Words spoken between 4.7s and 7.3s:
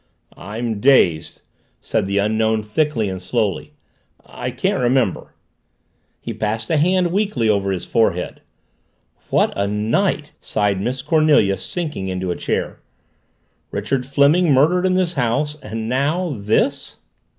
remember." He passed a hand